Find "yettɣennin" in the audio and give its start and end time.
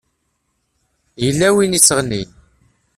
1.77-2.29